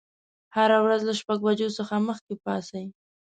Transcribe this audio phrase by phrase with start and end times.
[0.55, 2.85] هره ورځ له شپږ بجو څخه مخکې پاڅئ.